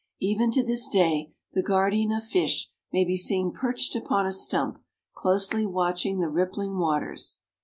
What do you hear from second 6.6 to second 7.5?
waters.